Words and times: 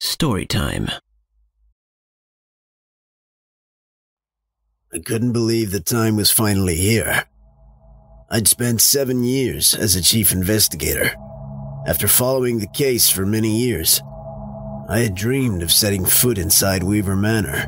Story 0.00 0.46
time. 0.46 0.90
I 4.92 4.98
couldn't 4.98 5.32
believe 5.32 5.70
the 5.70 5.80
time 5.80 6.16
was 6.16 6.30
finally 6.30 6.76
here. 6.76 7.24
I'd 8.30 8.48
spent 8.48 8.82
seven 8.82 9.24
years 9.24 9.74
as 9.74 9.94
a 9.94 10.02
chief 10.02 10.32
investigator. 10.32 11.14
After 11.86 12.08
following 12.08 12.58
the 12.58 12.66
case 12.66 13.08
for 13.08 13.24
many 13.24 13.60
years, 13.60 14.02
I 14.90 14.98
had 14.98 15.14
dreamed 15.14 15.62
of 15.62 15.72
setting 15.72 16.04
foot 16.04 16.36
inside 16.36 16.82
Weaver 16.82 17.16
Manor, 17.16 17.64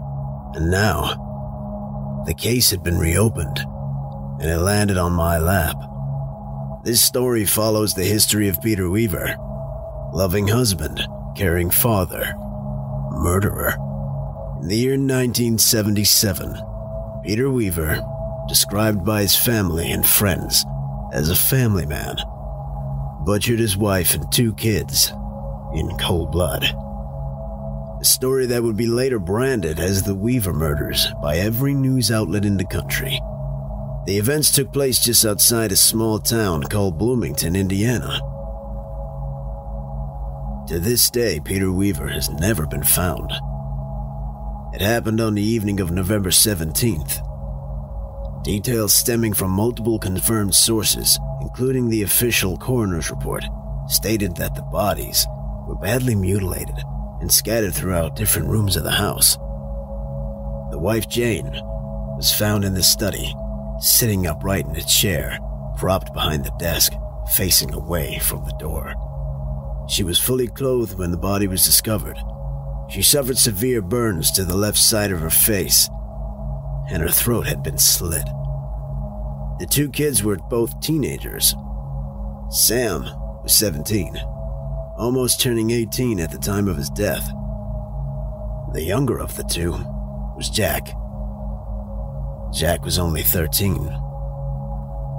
and 0.55 0.71
now 0.71 2.23
the 2.27 2.35
case 2.35 2.71
had 2.71 2.83
been 2.83 2.99
reopened, 2.99 3.65
and 4.41 4.51
it 4.51 4.59
landed 4.59 4.97
on 4.97 5.13
my 5.13 5.39
lap. 5.39 5.77
This 6.83 7.03
story 7.03 7.45
follows 7.45 7.93
the 7.93 8.05
history 8.05 8.49
of 8.49 8.63
Peter 8.63 8.89
Weaver, 8.89 9.37
loving 10.13 10.49
husband, 10.49 11.01
caring 11.37 11.71
father, 11.71 12.35
murderer. 13.13 13.75
In 14.63 14.69
the 14.69 14.77
year 14.77 14.93
1977, 14.93 16.59
Peter 17.23 17.51
Weaver, 17.51 18.01
described 18.49 19.05
by 19.05 19.23
his 19.23 19.37
family 19.37 19.91
and 19.91 20.07
friends 20.07 20.65
as 21.13 21.29
a 21.29 21.37
family 21.37 21.85
man, 21.85 22.17
butchered 23.27 23.59
his 23.59 23.77
wife 23.77 24.15
and 24.15 24.33
two 24.33 24.55
kids 24.55 25.13
in 25.75 25.97
cold 25.99 26.33
blood. 26.33 26.65
A 28.01 28.05
story 28.05 28.47
that 28.47 28.63
would 28.63 28.77
be 28.79 28.87
later 28.87 29.19
branded 29.19 29.79
as 29.79 30.03
the 30.03 30.15
Weaver 30.15 30.55
murders 30.55 31.09
by 31.21 31.37
every 31.37 31.75
news 31.75 32.11
outlet 32.11 32.47
in 32.47 32.57
the 32.57 32.65
country. 32.65 33.21
The 34.11 34.19
events 34.19 34.51
took 34.51 34.73
place 34.73 34.99
just 34.99 35.25
outside 35.25 35.71
a 35.71 35.77
small 35.77 36.19
town 36.19 36.65
called 36.65 36.99
Bloomington, 36.99 37.55
Indiana. 37.55 38.19
To 40.67 40.81
this 40.81 41.09
day, 41.11 41.39
Peter 41.39 41.71
Weaver 41.71 42.09
has 42.09 42.29
never 42.29 42.67
been 42.67 42.83
found. 42.83 43.31
It 44.75 44.81
happened 44.81 45.21
on 45.21 45.37
the 45.37 45.43
evening 45.45 45.79
of 45.79 45.93
November 45.93 46.31
17th. 46.31 47.23
Details 48.43 48.93
stemming 48.93 49.33
from 49.33 49.53
multiple 49.53 50.01
confirmed 50.01 50.57
sources, 50.57 51.17
including 51.41 51.89
the 51.89 52.03
official 52.03 52.59
coroner's 52.59 53.13
report, 53.13 53.45
stated 53.87 54.35
that 54.35 54.57
the 54.57 54.63
bodies 54.63 55.25
were 55.69 55.77
badly 55.77 56.17
mutilated 56.17 56.83
and 57.21 57.31
scattered 57.31 57.75
throughout 57.75 58.17
different 58.17 58.49
rooms 58.49 58.75
of 58.75 58.83
the 58.83 58.91
house. 58.91 59.37
The 60.73 60.81
wife, 60.81 61.09
Jane, 61.09 61.53
was 62.17 62.35
found 62.35 62.65
in 62.65 62.75
the 62.75 62.83
study, 62.83 63.33
sitting 63.81 64.27
upright 64.27 64.67
in 64.67 64.77
a 64.77 64.83
chair, 64.83 65.39
propped 65.77 66.13
behind 66.13 66.45
the 66.45 66.53
desk, 66.59 66.93
facing 67.35 67.73
away 67.73 68.19
from 68.19 68.45
the 68.45 68.57
door. 68.59 68.95
She 69.89 70.05
was 70.05 70.21
fully 70.21 70.47
clothed 70.47 70.99
when 70.99 71.11
the 71.11 71.17
body 71.17 71.47
was 71.47 71.65
discovered. 71.65 72.17
She 72.89 73.03
suffered 73.03 73.39
severe 73.39 73.83
burns 73.83 74.31
to 74.33 74.45
the 74.45 74.57
left 74.57 74.79
side 74.79 75.11
of 75.11 75.21
her 75.21 75.31
face, 75.31 75.89
and 76.91 77.03
her 77.03 77.09
throat 77.09 77.47
had 77.47 77.63
been 77.63 77.79
slit. 77.79 78.27
The 79.59 79.67
two 79.69 79.91
kids 79.91 80.23
were 80.23 80.37
both 80.37 80.81
teenagers. 80.81 81.55
Sam 82.51 83.03
was 83.43 83.55
17, 83.55 84.17
almost 84.97 85.41
turning 85.41 85.71
18 85.71 86.21
at 86.21 86.31
the 86.31 86.39
time 86.39 86.69
of 86.69 86.77
his 86.77 86.91
death. 86.91 87.27
The 88.73 88.83
younger 88.83 89.19
of 89.19 89.37
the 89.37 89.45
two 89.45 89.73
was 90.37 90.51
Jack. 90.51 90.95
Jack 92.53 92.85
was 92.85 92.99
only 92.99 93.23
13. 93.23 93.77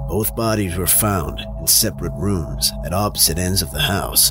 Both 0.08 0.36
bodies 0.36 0.76
were 0.76 0.86
found 0.86 1.40
in 1.58 1.66
separate 1.66 2.12
rooms 2.12 2.72
at 2.84 2.92
opposite 2.92 3.38
ends 3.38 3.62
of 3.62 3.70
the 3.70 3.80
house, 3.80 4.30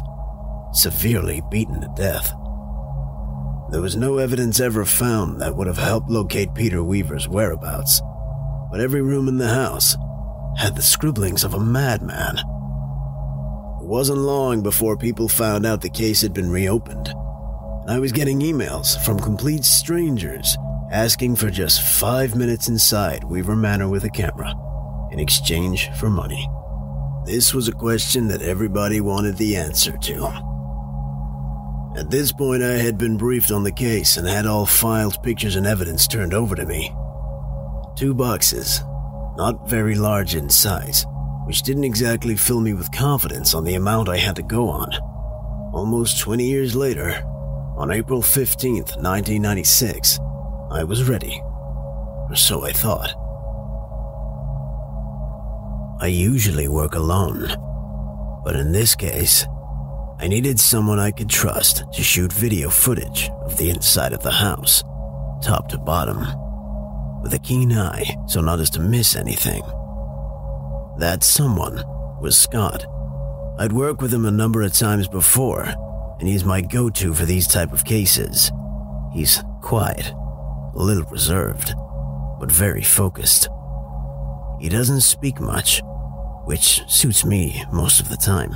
severely 0.72 1.42
beaten 1.50 1.82
to 1.82 1.92
death. 1.96 2.32
There 3.72 3.82
was 3.82 3.96
no 3.96 4.18
evidence 4.20 4.60
ever 4.60 4.86
found 4.86 5.42
that 5.42 5.56
would 5.56 5.66
have 5.66 5.78
helped 5.78 6.10
locate 6.12 6.54
Peter 6.54 6.84
Weaver's 6.84 7.28
whereabouts, 7.28 8.02
but 8.70 8.80
every 8.80 9.02
room 9.02 9.28
in 9.28 9.40
the 9.40 9.50
house 9.50 9.98
had 10.58 10.76
the 10.76 10.82
scribblings 10.84 11.44
of 11.44 11.56
a 11.56 11.60
madman. 11.60 12.38
It 12.38 13.88
wasn't 13.88 14.20
long 14.20 14.62
before 14.62 14.96
people 14.96 15.28
found 15.28 15.66
out 15.66 15.82
the 15.82 15.90
case 15.90 16.22
had 16.22 16.34
been 16.34 16.52
reopened, 16.52 17.08
and 17.08 17.90
I 17.90 17.98
was 17.98 18.12
getting 18.12 18.42
emails 18.42 19.04
from 19.04 19.20
complete 19.20 19.66
strangers 19.66 20.56
asking 20.92 21.38
for 21.38 21.50
just 21.50 21.82
five 21.82 22.36
minutes 22.36 22.68
inside 22.68 23.24
Weaver 23.24 23.56
Manor 23.56 23.88
with 23.88 24.04
a 24.04 24.10
camera 24.10 24.54
in 25.12 25.20
exchange 25.20 25.90
for 25.98 26.10
money. 26.10 26.50
This 27.26 27.54
was 27.54 27.70
a 27.70 27.74
question 27.74 28.28
that 28.28 28.42
everybody 28.42 29.00
wanted 29.00 29.38
the 29.38 29.56
answer 29.56 29.98
to. 29.98 30.26
At 31.96 32.10
this 32.10 32.34
point, 32.34 32.62
I 32.62 32.74
had 32.74 32.98
been 32.98 33.16
briefed 33.16 33.52
on 33.52 33.64
the 33.64 33.72
case 33.72 34.18
and 34.18 34.28
had 34.28 34.46
all 34.46 34.66
filed 34.66 35.24
pictures 35.24 35.56
and 35.56 35.66
evidence 35.66 36.08
turned 36.08 36.34
over 36.34 36.56
to 36.56 36.66
me. 36.66 36.94
Two 37.96 38.14
boxes, 38.14 38.82
not 39.38 39.70
very 39.70 39.96
large 39.96 40.36
in 40.36 40.50
size, 40.50 41.06
which 41.46 41.64
didn't 41.64 41.86
exactly 41.86 42.36
fill 42.36 42.60
me 42.60 42.74
with 42.74 42.92
confidence 42.92 43.54
on 43.54 43.64
the 43.64 43.76
amount 43.76 44.10
I 44.10 44.18
had 44.18 44.36
to 44.38 44.44
go 44.44 44.68
on. 44.68 44.92
Almost 45.74 46.20
20 46.20 46.46
years 46.46 46.76
later, 46.76 47.24
on 47.78 47.92
April 47.92 48.22
15th, 48.22 48.98
1996, 48.98 50.20
I 50.72 50.84
was 50.84 51.10
ready. 51.10 51.42
Or 51.44 52.36
so 52.36 52.64
I 52.64 52.72
thought. 52.72 53.14
I 56.02 56.08
usually 56.08 56.68
work 56.68 56.96
alone, 56.96 57.48
but 58.44 58.56
in 58.56 58.72
this 58.72 58.96
case, 58.96 59.46
I 60.20 60.28
needed 60.28 60.60
someone 60.60 60.98
I 60.98 61.12
could 61.12 61.30
trust 61.30 61.84
to 61.94 62.02
shoot 62.02 62.32
video 62.32 62.70
footage 62.70 63.30
of 63.42 63.58
the 63.58 63.70
inside 63.70 64.14
of 64.14 64.24
the 64.24 64.32
house, 64.32 64.82
top 65.44 65.68
to 65.70 65.78
bottom, 65.78 66.20
with 67.22 67.34
a 67.34 67.40
keen 67.40 67.74
eye 67.74 68.16
so 68.28 68.40
not 68.40 68.60
as 68.60 68.70
to 68.72 68.80
miss 68.80 69.16
anything. 69.16 69.62
That 70.98 71.24
someone 71.24 71.84
was 72.22 72.38
Scott. 72.38 72.86
I'd 73.60 73.74
worked 73.74 74.02
with 74.02 74.14
him 74.14 74.26
a 74.26 74.32
number 74.32 74.62
of 74.62 74.74
times 74.74 75.08
before, 75.08 75.66
and 76.20 76.28
he's 76.28 76.46
my 76.46 76.62
go-to 76.62 77.14
for 77.14 77.26
these 77.26 77.48
type 77.48 77.74
of 77.74 77.84
cases. 77.84 78.52
He's 79.14 79.44
quiet, 79.62 80.14
a 80.74 80.82
little 80.82 81.10
reserved, 81.10 81.74
but 82.40 82.52
very 82.52 82.84
focused. 82.84 83.50
He 84.60 84.70
doesn't 84.70 85.02
speak 85.02 85.40
much, 85.40 85.82
which 86.46 86.84
suits 86.88 87.26
me 87.26 87.64
most 87.72 88.00
of 88.00 88.10
the 88.10 88.18
time. 88.18 88.54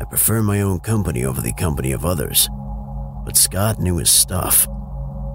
I 0.00 0.04
prefer 0.04 0.42
my 0.42 0.62
own 0.62 0.80
company 0.80 1.24
over 1.24 1.40
the 1.40 1.52
company 1.52 1.92
of 1.92 2.04
others. 2.04 2.48
But 3.24 3.36
Scott 3.36 3.78
knew 3.78 3.98
his 3.98 4.10
stuff, 4.10 4.66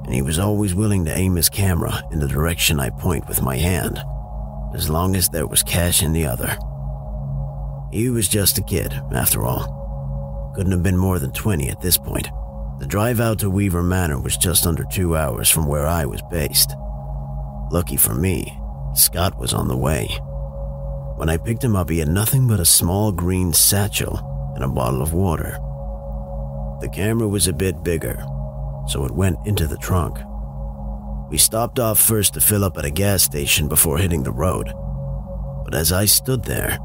and 0.06 0.13
he 0.13 0.22
was 0.22 0.40
always 0.40 0.73
willing 0.73 1.06
to 1.06 1.16
aim 1.16 1.35
his 1.35 1.50
camera 1.50 2.02
in 2.12 2.19
the 2.19 2.28
direction 2.28 2.79
I 2.79 2.90
point 2.90 3.28
with 3.28 3.44
my 3.44 3.57
hand, 3.57 4.02
as 4.73 4.90
long 4.90 5.16
as 5.16 5.29
there 5.29 5.47
was 5.47 5.62
cash 5.62 6.02
in 6.02 6.13
the 6.13 6.25
other. 6.25 6.57
He 7.91 8.09
was 8.09 8.28
just 8.28 8.57
a 8.57 8.63
kid, 8.63 8.94
after 9.13 9.46
all. 9.46 10.52
Couldn't 10.56 10.72
have 10.72 10.84
been 10.84 10.97
more 10.97 11.19
than 11.19 11.31
20 11.31 11.69
at 11.69 11.81
this 11.81 11.97
point. 11.97 12.28
The 12.80 12.86
drive 12.86 13.22
out 13.22 13.40
to 13.40 13.50
Weaver 13.50 13.84
Manor 13.84 14.19
was 14.19 14.36
just 14.36 14.68
under 14.68 14.84
two 14.84 15.16
hours 15.16 15.50
from 15.50 15.66
where 15.66 15.88
I 15.88 16.06
was 16.06 16.22
based. 16.30 16.75
Lucky 17.72 17.96
for 17.96 18.13
me, 18.13 18.58
Scott 18.94 19.38
was 19.40 19.53
on 19.53 19.68
the 19.68 19.78
way. 19.78 20.08
When 21.16 21.30
I 21.30 21.38
picked 21.38 21.64
him 21.64 21.75
up, 21.75 21.90
he 21.90 22.00
had 22.00 22.09
nothing 22.09 22.47
but 22.47 22.59
a 22.59 22.66
small 22.66 23.14
green 23.14 23.53
satchel 23.53 24.52
and 24.56 24.64
a 24.64 24.68
bottle 24.68 25.02
of 25.02 25.14
water. 25.14 25.58
The 26.81 26.90
camera 26.90 27.28
was 27.30 27.47
a 27.47 27.53
bit 27.53 27.81
bigger, 27.84 28.18
so 28.90 29.06
it 29.06 29.12
went 29.12 29.38
into 29.46 29.68
the 29.68 29.78
trunk. 29.78 30.18
We 31.30 31.38
stopped 31.38 31.80
off 31.80 31.97
first 31.97 32.34
to 32.34 32.41
fill 32.41 32.66
up 32.66 32.78
at 32.78 32.85
a 32.85 32.91
gas 32.91 33.24
station 33.24 33.69
before 33.69 33.97
hitting 33.97 34.24
the 34.24 34.31
road. 34.31 34.74
But 35.64 35.74
as 35.74 35.94
I 35.94 36.06
stood 36.06 36.44
there, 36.44 36.78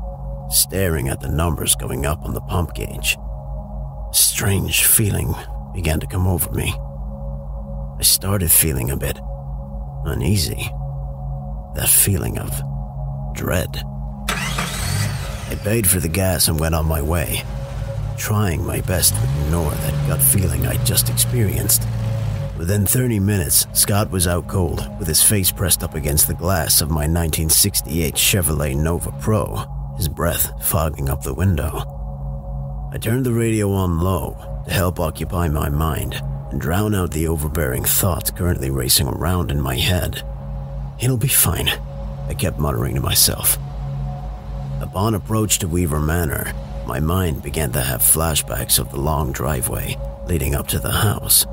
staring 0.48 1.09
at 1.09 1.20
the 1.20 1.28
numbers 1.28 1.74
going 1.74 2.06
up 2.06 2.24
on 2.24 2.32
the 2.32 2.41
pump 2.41 2.74
gauge, 2.74 3.16
a 3.18 4.15
strange 4.15 4.84
feeling 4.84 5.34
began 5.74 6.00
to 6.00 6.06
come 6.06 6.26
over 6.26 6.50
me. 6.52 6.74
I 7.98 8.02
started 8.02 8.50
feeling 8.50 8.90
a 8.90 8.96
bit 8.96 9.18
uneasy. 10.04 10.70
That 11.74 11.88
feeling 11.88 12.38
of 12.38 12.50
dread. 13.34 13.82
I 14.28 15.58
paid 15.62 15.88
for 15.88 16.00
the 16.00 16.08
gas 16.08 16.48
and 16.48 16.58
went 16.58 16.74
on 16.74 16.86
my 16.86 17.02
way 17.02 17.42
trying 18.20 18.62
my 18.64 18.82
best 18.82 19.14
to 19.14 19.22
ignore 19.46 19.70
that 19.70 20.06
gut 20.06 20.20
feeling 20.20 20.66
I'd 20.66 20.84
just 20.84 21.08
experienced. 21.08 21.86
Within 22.58 22.84
30 22.84 23.18
minutes, 23.18 23.66
Scott 23.72 24.10
was 24.10 24.26
out 24.26 24.46
cold, 24.46 24.86
with 24.98 25.08
his 25.08 25.22
face 25.22 25.50
pressed 25.50 25.82
up 25.82 25.94
against 25.94 26.28
the 26.28 26.34
glass 26.34 26.82
of 26.82 26.90
my 26.90 27.08
1968 27.08 28.14
Chevrolet 28.14 28.76
Nova 28.76 29.10
Pro, 29.12 29.64
his 29.96 30.06
breath 30.06 30.52
fogging 30.62 31.08
up 31.08 31.22
the 31.22 31.32
window. 31.32 32.90
I 32.92 32.98
turned 32.98 33.24
the 33.24 33.32
radio 33.32 33.72
on 33.72 34.00
low 34.00 34.49
to 34.66 34.72
help 34.72 35.01
occupy 35.01 35.48
my 35.48 35.68
mind 35.68 36.15
and 36.51 36.60
drown 36.60 36.95
out 36.95 37.12
the 37.12 37.28
overbearing 37.28 37.84
thoughts 37.84 38.30
currently 38.30 38.71
racing 38.71 39.07
around 39.07 39.51
in 39.51 39.60
my 39.60 39.77
head. 39.77 40.22
It'll 41.01 41.16
be 41.16 41.28
fine, 41.28 41.68
I 42.28 42.34
kept 42.34 42.59
muttering 42.59 42.95
to 42.97 43.01
myself. 43.01 43.57
Upon 44.80 45.15
approach 45.15 45.59
to 45.60 45.68
Weaver 45.68 46.01
Manor, 46.01 46.53
my 46.86 47.01
mind 47.01 47.42
began 47.42 47.72
to 47.72 47.80
have 47.80 48.01
flashbacks 48.01 48.78
of 48.78 48.91
the 48.91 49.01
long 49.01 49.33
driveway 49.33 49.97
leading 50.27 50.54
up 50.54 50.66
to 50.68 50.78
the 50.78 50.91
house. 50.91 51.47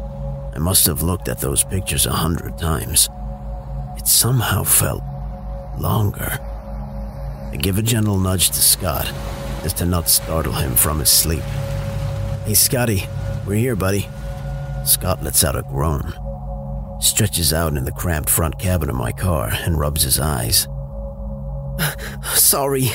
I 0.55 0.59
must 0.59 0.85
have 0.87 1.03
looked 1.03 1.27
at 1.27 1.39
those 1.39 1.63
pictures 1.63 2.05
a 2.05 2.13
hundred 2.13 2.57
times. 2.57 3.09
It 3.97 4.07
somehow 4.07 4.63
felt 4.63 5.03
longer. 5.77 6.39
I 7.51 7.57
give 7.59 7.77
a 7.77 7.81
gentle 7.81 8.17
nudge 8.17 8.49
to 8.49 8.61
Scott 8.61 9.07
as 9.63 9.73
to 9.73 9.85
not 9.85 10.09
startle 10.09 10.53
him 10.53 10.75
from 10.75 10.99
his 10.99 11.09
sleep. 11.09 11.43
Hey, 12.47 12.53
Scotty, 12.53 13.03
we're 13.45 13.55
here, 13.55 13.75
buddy. 13.75 14.07
Scott 14.85 15.21
lets 15.21 15.43
out 15.43 15.57
a 15.57 15.63
groan, 15.63 16.13
stretches 17.01 17.51
out 17.51 17.75
in 17.75 17.83
the 17.83 17.91
cramped 17.91 18.29
front 18.29 18.57
cabin 18.57 18.89
of 18.89 18.95
my 18.95 19.11
car, 19.11 19.49
and 19.51 19.77
rubs 19.77 20.03
his 20.03 20.17
eyes. 20.17 20.65
Sorry, 22.35 22.87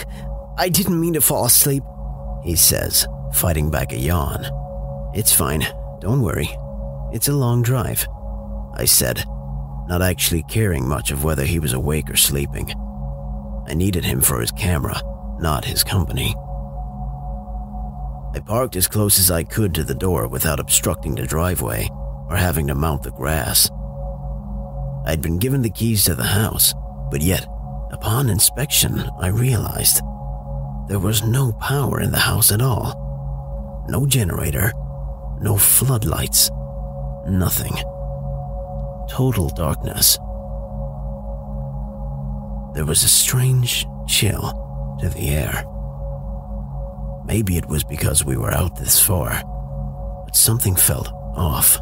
I 0.56 0.70
didn't 0.70 0.98
mean 0.98 1.12
to 1.12 1.20
fall 1.20 1.44
asleep, 1.44 1.82
he 2.42 2.56
says, 2.56 3.06
fighting 3.34 3.70
back 3.70 3.92
a 3.92 3.98
yawn. 3.98 4.42
It's 5.14 5.34
fine, 5.34 5.66
don't 6.00 6.22
worry. 6.22 6.48
It's 7.12 7.28
a 7.28 7.34
long 7.34 7.60
drive, 7.60 8.08
I 8.72 8.86
said, 8.86 9.22
not 9.86 10.00
actually 10.00 10.44
caring 10.44 10.88
much 10.88 11.10
of 11.10 11.24
whether 11.24 11.44
he 11.44 11.58
was 11.58 11.74
awake 11.74 12.08
or 12.08 12.16
sleeping. 12.16 12.72
I 13.68 13.74
needed 13.74 14.06
him 14.06 14.22
for 14.22 14.40
his 14.40 14.50
camera, 14.50 14.98
not 15.40 15.66
his 15.66 15.84
company. 15.84 16.34
I 18.34 18.40
parked 18.40 18.76
as 18.76 18.88
close 18.88 19.18
as 19.18 19.30
I 19.30 19.44
could 19.44 19.74
to 19.74 19.84
the 19.84 19.94
door 19.94 20.26
without 20.26 20.58
obstructing 20.58 21.14
the 21.14 21.26
driveway 21.26 21.88
or 22.30 22.36
having 22.36 22.66
to 22.68 22.74
mount 22.74 23.02
the 23.02 23.10
grass. 23.10 23.68
I'd 25.04 25.20
been 25.20 25.38
given 25.38 25.60
the 25.60 25.70
keys 25.70 26.04
to 26.04 26.14
the 26.14 26.24
house, 26.24 26.72
but 27.10 27.20
yet, 27.20 27.46
upon 27.90 28.30
inspection, 28.30 29.00
I 29.20 29.28
realized 29.28 30.00
there 30.88 30.98
was 30.98 31.22
no 31.22 31.52
power 31.52 32.00
in 32.00 32.10
the 32.10 32.18
house 32.18 32.50
at 32.50 32.62
all. 32.62 33.84
No 33.88 34.06
generator, 34.06 34.72
no 35.40 35.58
floodlights, 35.58 36.50
nothing. 37.28 37.74
Total 39.10 39.50
darkness. 39.50 40.16
There 42.74 42.86
was 42.86 43.02
a 43.04 43.08
strange 43.08 43.86
chill 44.06 44.96
to 45.00 45.08
the 45.10 45.28
air. 45.28 45.64
Maybe 47.32 47.56
it 47.56 47.66
was 47.66 47.82
because 47.82 48.26
we 48.26 48.36
were 48.36 48.52
out 48.52 48.76
this 48.76 49.00
far, 49.00 49.30
but 50.26 50.36
something 50.36 50.76
felt 50.76 51.08
off. 51.34 51.78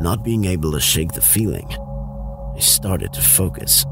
Not 0.00 0.24
being 0.24 0.44
able 0.44 0.72
to 0.72 0.80
shake 0.80 1.12
the 1.12 1.20
feeling, 1.20 1.68
I 2.56 2.58
started 2.58 3.12
to 3.12 3.22
focus. 3.22 3.84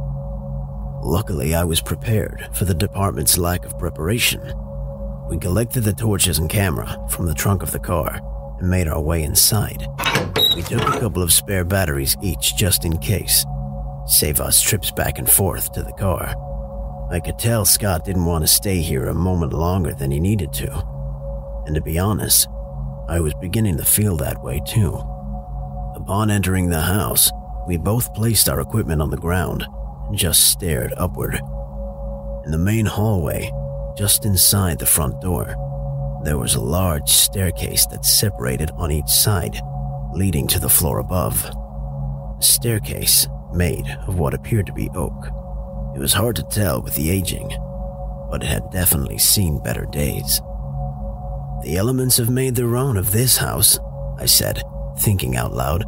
Luckily, 1.01 1.55
I 1.55 1.63
was 1.63 1.81
prepared 1.81 2.49
for 2.53 2.65
the 2.65 2.75
department's 2.75 3.39
lack 3.39 3.65
of 3.65 3.79
preparation. 3.79 4.53
We 5.31 5.39
collected 5.39 5.83
the 5.83 5.93
torches 5.93 6.41
and 6.41 6.51
camera 6.51 7.07
from 7.09 7.27
the 7.27 7.35
trunk 7.35 7.63
of 7.63 7.71
the 7.71 7.79
car 7.79 8.21
and 8.59 8.69
made 8.69 8.89
our 8.89 9.01
way 9.01 9.23
inside. 9.23 9.87
We 10.57 10.63
took 10.63 10.83
a 10.83 10.99
couple 10.99 11.23
of 11.23 11.33
spare 11.33 11.65
batteries 11.65 12.17
each 12.21 12.57
just 12.57 12.85
in 12.85 12.99
case, 12.99 13.47
save 14.09 14.41
us 14.41 14.61
trips 14.61 14.91
back 14.91 15.21
and 15.21 15.31
forth 15.31 15.71
to 15.75 15.85
the 15.85 15.93
car. 15.93 16.35
I 17.11 17.21
could 17.21 17.39
tell 17.39 17.65
Scott 17.65 18.05
didn't 18.05 18.27
want 18.27 18.45
to 18.45 18.49
stay 18.49 18.81
here 18.81 19.07
a 19.07 19.15
moment 19.15 19.55
longer 19.55 19.95
than 19.95 20.11
he 20.11 20.21
needed 20.21 20.53
to. 20.55 20.71
And 21.65 21.75
to 21.75 21.81
be 21.81 21.99
honest, 21.99 22.49
I 23.09 23.21
was 23.21 23.33
beginning 23.41 23.79
to 23.79 23.85
feel 23.85 24.17
that 24.19 24.43
way 24.43 24.61
too. 24.67 24.93
Upon 25.95 26.31
entering 26.31 26.69
the 26.69 26.83
house, 26.83 27.31
we 27.67 27.79
both 27.79 28.13
placed 28.13 28.49
our 28.51 28.61
equipment 28.61 29.01
on 29.01 29.09
the 29.11 29.17
ground 29.17 29.67
and 30.09 30.19
just 30.19 30.51
stared 30.51 30.93
upward. 30.99 31.35
In 32.45 32.51
the 32.51 32.59
main 32.59 32.85
hallway, 32.85 33.51
just 33.97 34.27
inside 34.27 34.79
the 34.79 34.87
front 34.87 35.19
door, 35.23 35.55
there 36.25 36.39
was 36.39 36.55
a 36.57 36.61
large 36.61 37.09
staircase 37.09 37.87
that 37.87 38.05
separated 38.05 38.71
on 38.73 38.91
each 38.91 39.09
side, 39.09 39.59
leading 40.13 40.47
to 40.49 40.61
the 40.61 40.69
floor 40.69 40.99
above. 40.99 41.43
A 41.45 42.43
staircase 42.43 43.27
made 43.55 43.87
of 44.07 44.19
what 44.19 44.35
appeared 44.35 44.67
to 44.67 44.73
be 44.75 44.91
oak. 44.95 45.31
It 45.99 46.01
was 46.01 46.13
hard 46.13 46.37
to 46.37 46.45
tell 46.45 46.81
with 46.81 46.95
the 46.95 47.11
aging, 47.11 47.49
but 48.31 48.45
it 48.45 48.47
had 48.47 48.71
definitely 48.71 49.19
seen 49.19 49.59
better 49.59 49.85
days. 49.85 50.41
The 51.65 51.75
elements 51.77 52.19
have 52.19 52.31
made 52.31 52.55
their 52.55 52.77
own 52.77 52.97
of 52.97 53.11
this 53.11 53.39
house, 53.39 53.81
I 54.17 54.27
said, 54.27 54.63
thinking 55.01 55.37
out 55.37 55.53
loud. 55.53 55.83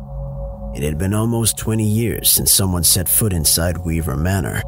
It 0.75 0.83
had 0.83 0.99
been 0.99 1.15
almost 1.15 1.59
20 1.59 1.85
years 1.85 2.29
since 2.29 2.51
someone 2.51 2.83
set 2.83 3.09
foot 3.09 3.33
inside 3.33 3.79
Weaver 3.79 4.17
Manor, 4.17 4.65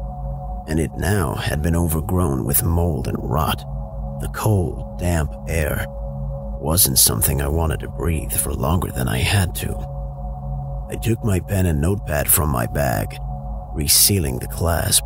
and 0.69 0.79
it 0.79 0.91
now 0.95 1.35
had 1.35 1.61
been 1.61 1.75
overgrown 1.75 2.45
with 2.45 2.63
mold 2.63 3.09
and 3.09 3.17
rot. 3.19 3.59
The 4.21 4.31
cold, 4.33 4.97
damp 4.97 5.33
air 5.49 5.85
wasn't 6.61 6.99
something 6.99 7.41
I 7.41 7.49
wanted 7.49 7.81
to 7.81 7.89
breathe 7.89 8.31
for 8.31 8.53
longer 8.53 8.93
than 8.93 9.09
I 9.09 9.17
had 9.17 9.55
to. 9.55 9.75
I 10.89 10.95
took 10.95 11.21
my 11.21 11.41
pen 11.41 11.65
and 11.65 11.81
notepad 11.81 12.29
from 12.29 12.47
my 12.47 12.65
bag, 12.65 13.17
resealing 13.75 14.39
the 14.39 14.47
clasp 14.47 15.03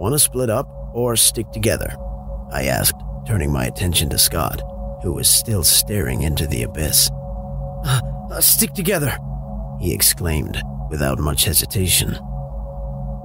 Want 0.00 0.14
to 0.14 0.18
split 0.18 0.48
up 0.48 0.66
or 0.94 1.14
stick 1.14 1.50
together? 1.50 1.94
I 2.50 2.64
asked, 2.64 2.98
turning 3.26 3.52
my 3.52 3.66
attention 3.66 4.08
to 4.08 4.18
Scott, 4.18 4.62
who 5.02 5.12
was 5.12 5.28
still 5.28 5.62
staring 5.62 6.22
into 6.22 6.46
the 6.46 6.62
abyss. 6.62 7.10
Uh, 7.84 8.00
uh, 8.30 8.40
stick 8.40 8.72
together, 8.72 9.14
he 9.78 9.92
exclaimed 9.92 10.62
without 10.88 11.18
much 11.18 11.44
hesitation. 11.44 12.18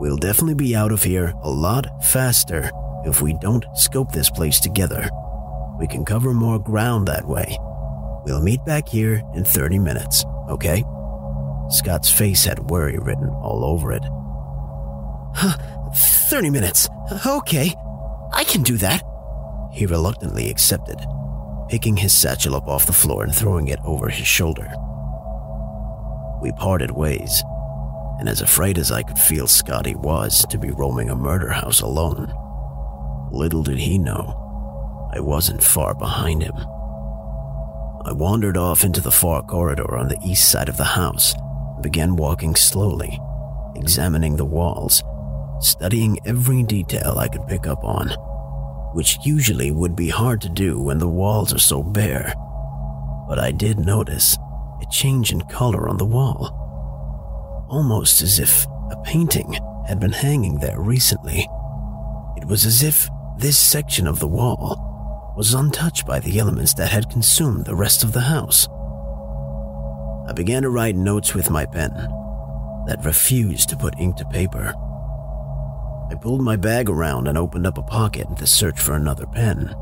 We'll 0.01 0.17
definitely 0.17 0.55
be 0.55 0.75
out 0.75 0.91
of 0.91 1.01
here 1.01 1.33
a 1.43 1.49
lot 1.49 1.87
faster 2.03 2.69
if 3.05 3.21
we 3.21 3.31
don't 3.35 3.65
scope 3.73 4.11
this 4.11 4.29
place 4.29 4.59
together. 4.59 5.09
We 5.79 5.87
can 5.87 6.03
cover 6.03 6.33
more 6.33 6.59
ground 6.59 7.07
that 7.07 7.25
way. 7.25 7.57
We'll 8.25 8.41
meet 8.41 8.65
back 8.65 8.89
here 8.89 9.23
in 9.33 9.45
30 9.45 9.79
minutes, 9.79 10.25
okay? 10.49 10.83
Scott's 11.69 12.11
face 12.11 12.43
had 12.43 12.69
worry 12.69 12.97
written 12.97 13.29
all 13.29 13.63
over 13.63 13.93
it. 13.93 14.03
Huh, 15.37 15.57
30 15.95 16.49
minutes. 16.49 16.89
Okay, 17.25 17.73
I 18.33 18.43
can 18.43 18.63
do 18.63 18.77
that. 18.77 19.03
He 19.71 19.85
reluctantly 19.85 20.49
accepted, 20.49 20.99
picking 21.69 21.97
his 21.97 22.13
satchel 22.13 22.55
up 22.55 22.67
off 22.67 22.85
the 22.85 22.93
floor 22.93 23.23
and 23.23 23.33
throwing 23.33 23.67
it 23.67 23.79
over 23.83 24.09
his 24.09 24.27
shoulder. 24.27 24.69
We 26.41 26.51
parted 26.53 26.91
ways, 26.91 27.43
and 28.19 28.29
as 28.29 28.41
afraid 28.41 28.77
as 28.77 28.91
I 28.91 29.03
could 29.03 29.19
feel 29.19 29.47
Scotty 29.47 29.95
was 29.95 30.45
to 30.49 30.57
be 30.57 30.71
roaming 30.71 31.09
a 31.09 31.15
murder 31.15 31.51
house 31.51 31.81
alone, 31.81 32.33
little 33.31 33.63
did 33.63 33.79
he 33.79 33.97
know 33.97 34.41
I 35.13 35.19
wasn't 35.19 35.63
far 35.63 35.93
behind 35.93 36.43
him. 36.43 36.55
I 38.05 38.11
wandered 38.11 38.57
off 38.57 38.83
into 38.83 39.01
the 39.01 39.11
far 39.11 39.41
corridor 39.41 39.95
on 39.95 40.09
the 40.09 40.19
east 40.23 40.49
side 40.51 40.69
of 40.69 40.77
the 40.77 40.83
house 40.83 41.33
and 41.33 41.81
began 41.81 42.15
walking 42.15 42.55
slowly, 42.55 43.19
examining 43.75 44.35
the 44.35 44.45
walls 44.45 45.01
studying 45.65 46.19
every 46.25 46.63
detail 46.63 47.15
I 47.17 47.27
could 47.27 47.47
pick 47.47 47.67
up 47.67 47.83
on, 47.83 48.09
which 48.93 49.17
usually 49.25 49.71
would 49.71 49.95
be 49.95 50.09
hard 50.09 50.41
to 50.41 50.49
do 50.49 50.79
when 50.79 50.99
the 50.99 51.09
walls 51.09 51.53
are 51.53 51.59
so 51.59 51.83
bare. 51.83 52.33
But 53.27 53.39
I 53.39 53.51
did 53.51 53.79
notice 53.79 54.37
a 54.81 54.85
change 54.91 55.31
in 55.31 55.41
color 55.41 55.89
on 55.89 55.97
the 55.97 56.05
wall, 56.05 57.65
almost 57.69 58.21
as 58.21 58.39
if 58.39 58.65
a 58.91 59.01
painting 59.03 59.57
had 59.87 59.99
been 59.99 60.11
hanging 60.11 60.59
there 60.59 60.79
recently. 60.79 61.47
It 62.37 62.45
was 62.45 62.65
as 62.65 62.83
if 62.83 63.09
this 63.37 63.57
section 63.57 64.07
of 64.07 64.19
the 64.19 64.27
wall 64.27 65.33
was 65.35 65.53
untouched 65.53 66.05
by 66.05 66.19
the 66.19 66.39
elements 66.39 66.73
that 66.75 66.91
had 66.91 67.09
consumed 67.09 67.65
the 67.65 67.75
rest 67.75 68.03
of 68.03 68.13
the 68.13 68.21
house. 68.21 68.67
I 70.27 70.33
began 70.33 70.63
to 70.63 70.69
write 70.69 70.95
notes 70.95 71.33
with 71.33 71.49
my 71.49 71.65
pen 71.65 71.91
that 72.87 73.03
refused 73.03 73.69
to 73.69 73.77
put 73.77 73.99
ink 73.99 74.15
to 74.17 74.25
paper. 74.25 74.73
I 76.09 76.15
pulled 76.15 76.41
my 76.41 76.55
bag 76.55 76.89
around 76.89 77.27
and 77.27 77.37
opened 77.37 77.65
up 77.65 77.77
a 77.77 77.83
pocket 77.83 78.27
to 78.37 78.45
search 78.45 78.79
for 78.79 78.93
another 78.93 79.25
pen. 79.25 79.65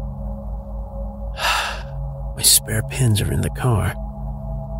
my 2.35 2.41
spare 2.41 2.83
pens 2.83 3.21
are 3.21 3.31
in 3.31 3.41
the 3.41 3.49
car, 3.49 3.93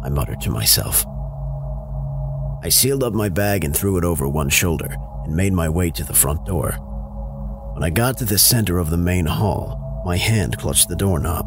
I 0.03 0.09
muttered 0.09 0.41
to 0.41 0.49
myself. 0.49 1.05
I 2.63 2.69
sealed 2.69 3.03
up 3.03 3.13
my 3.13 3.27
bag 3.27 3.65
and 3.65 3.75
threw 3.75 3.97
it 3.97 4.05
over 4.05 4.27
one 4.27 4.49
shoulder 4.49 4.95
and 5.25 5.35
made 5.35 5.51
my 5.51 5.67
way 5.67 5.91
to 5.91 6.03
the 6.03 6.13
front 6.13 6.45
door. 6.45 6.71
When 7.73 7.83
I 7.83 7.89
got 7.89 8.17
to 8.19 8.25
the 8.25 8.37
center 8.37 8.77
of 8.77 8.89
the 8.89 8.97
main 8.97 9.25
hall, 9.25 10.01
my 10.05 10.15
hand 10.15 10.57
clutched 10.57 10.87
the 10.87 10.95
doorknob. 10.95 11.45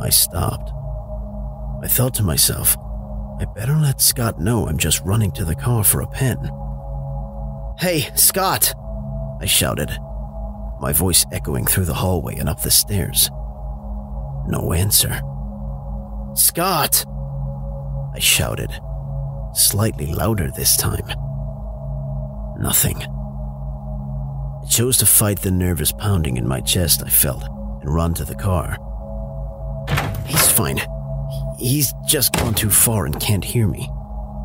I 0.00 0.08
stopped. 0.08 0.70
I 1.82 1.88
thought 1.88 2.14
to 2.14 2.22
myself, 2.22 2.76
I 3.40 3.44
better 3.54 3.76
let 3.76 4.00
Scott 4.00 4.40
know 4.40 4.66
I'm 4.66 4.78
just 4.78 5.04
running 5.04 5.32
to 5.32 5.44
the 5.44 5.54
car 5.54 5.84
for 5.84 6.00
a 6.00 6.06
pen. 6.06 6.50
Hey, 7.78 8.08
Scott! 8.14 8.72
I 9.40 9.46
shouted, 9.46 9.90
my 10.80 10.92
voice 10.92 11.26
echoing 11.32 11.66
through 11.66 11.86
the 11.86 11.94
hallway 11.94 12.36
and 12.36 12.48
up 12.48 12.62
the 12.62 12.70
stairs. 12.70 13.28
No 14.46 14.72
answer. 14.72 15.20
Scott! 16.34 17.04
I 18.14 18.18
shouted, 18.20 18.70
slightly 19.54 20.06
louder 20.06 20.50
this 20.50 20.76
time. 20.76 21.06
Nothing. 22.60 22.96
I 23.02 24.66
chose 24.68 24.96
to 24.98 25.06
fight 25.06 25.40
the 25.40 25.50
nervous 25.50 25.90
pounding 25.90 26.36
in 26.36 26.46
my 26.46 26.60
chest 26.60 27.02
I 27.04 27.08
felt 27.08 27.42
and 27.82 27.92
run 27.92 28.14
to 28.14 28.24
the 28.24 28.36
car. 28.36 28.78
He's 30.26 30.50
fine. 30.50 30.80
He's 31.58 31.92
just 32.06 32.32
gone 32.34 32.54
too 32.54 32.70
far 32.70 33.06
and 33.06 33.18
can't 33.20 33.44
hear 33.44 33.66
me. 33.66 33.90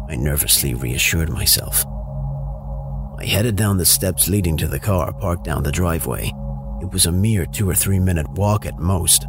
I 0.09 0.15
nervously 0.15 0.73
reassured 0.73 1.29
myself. 1.29 1.85
I 3.19 3.25
headed 3.25 3.57
down 3.57 3.77
the 3.77 3.85
steps 3.85 4.29
leading 4.29 4.55
to 4.57 4.67
the 4.67 4.79
car 4.79 5.11
parked 5.11 5.43
down 5.43 5.63
the 5.63 5.73
driveway. 5.73 6.31
It 6.81 6.89
was 6.93 7.05
a 7.05 7.11
mere 7.11 7.45
two 7.45 7.69
or 7.69 7.75
three 7.75 7.99
minute 7.99 8.29
walk 8.29 8.65
at 8.65 8.79
most. 8.79 9.25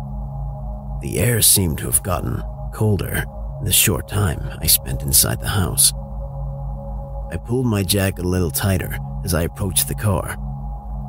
The 1.01 1.19
air 1.19 1.43
seemed 1.43 1.79
to 1.79 1.87
have 1.87 2.03
gotten 2.05 2.41
colder 2.73 3.25
in 3.59 3.65
the 3.65 3.73
short 3.73 4.07
time 4.07 4.49
I 4.61 4.69
spent 4.69 5.03
inside 5.03 5.41
the 5.41 5.49
house. 5.49 5.93
I 7.33 7.37
pulled 7.45 7.67
my 7.67 7.83
jacket 7.83 8.25
a 8.25 8.29
little 8.29 8.53
tighter 8.53 8.97
as 9.25 9.35
I 9.35 9.43
approached 9.43 9.89
the 9.89 9.97
car. 9.97 10.37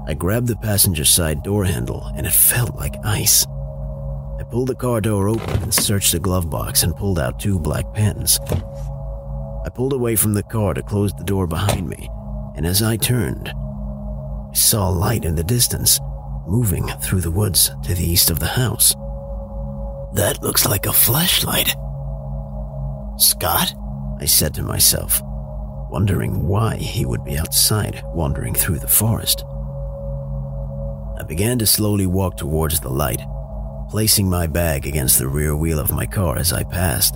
I 0.08 0.16
grabbed 0.16 0.48
the 0.48 0.56
passenger 0.56 1.06
side 1.06 1.44
door 1.44 1.66
handle 1.66 2.12
and 2.16 2.26
it 2.26 2.34
felt 2.34 2.76
like 2.76 2.96
ice. 3.04 3.46
I 4.40 4.44
pulled 4.50 4.70
the 4.70 4.76
car 4.76 5.02
door 5.02 5.30
open 5.30 5.62
and 5.62 5.72
searched 5.72 6.14
the 6.14 6.20
glove 6.20 6.50
box 6.50 6.82
and 6.82 6.96
pulled 6.96 7.20
out 7.20 7.40
two 7.40 7.60
black 7.60 7.94
pens. 7.94 8.40
I 9.64 9.70
pulled 9.70 9.94
away 9.94 10.16
from 10.16 10.34
the 10.34 10.42
car 10.42 10.74
to 10.74 10.82
close 10.82 11.14
the 11.14 11.24
door 11.24 11.46
behind 11.46 11.88
me, 11.88 12.10
and 12.56 12.66
as 12.66 12.82
I 12.82 12.98
turned, 12.98 13.50
I 13.50 14.54
saw 14.54 14.90
a 14.90 14.92
light 14.92 15.26
in 15.26 15.36
the 15.36 15.44
distance 15.44 16.00
moving 16.48 16.88
through 16.88 17.22
the 17.22 17.32
woods 17.32 17.72
to 17.84 17.94
the 17.94 18.04
east 18.04 18.30
of 18.30 18.40
the 18.40 18.48
house. 18.48 18.94
That 20.14 20.40
looks 20.42 20.66
like 20.66 20.86
a 20.86 20.94
flashlight. 20.94 21.76
Scott? 23.18 23.74
I 24.20 24.26
said 24.26 24.54
to 24.56 24.64
myself, 24.64 25.22
wondering 25.90 26.48
why 26.48 26.76
he 26.76 27.06
would 27.06 27.24
be 27.24 27.38
outside 27.38 28.04
wandering 28.14 28.54
through 28.54 28.80
the 28.80 28.88
forest. 28.88 29.44
I 31.18 31.24
began 31.24 31.58
to 31.60 31.66
slowly 31.66 32.06
walk 32.06 32.38
towards 32.38 32.80
the 32.80 32.90
light, 32.90 33.22
placing 33.90 34.30
my 34.30 34.48
bag 34.48 34.86
against 34.86 35.18
the 35.18 35.28
rear 35.28 35.56
wheel 35.56 35.80
of 35.80 35.92
my 35.92 36.06
car 36.06 36.38
as 36.38 36.52
I 36.52 36.64
passed. 36.64 37.16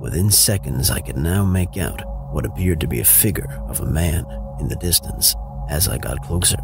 Within 0.00 0.30
seconds, 0.30 0.90
I 0.90 1.00
could 1.00 1.16
now 1.16 1.44
make 1.44 1.76
out 1.76 2.02
what 2.32 2.46
appeared 2.46 2.80
to 2.80 2.86
be 2.86 3.00
a 3.00 3.04
figure 3.04 3.62
of 3.68 3.80
a 3.80 3.86
man 3.86 4.24
in 4.60 4.68
the 4.68 4.76
distance 4.76 5.34
as 5.68 5.88
I 5.88 5.98
got 5.98 6.22
closer. 6.22 6.58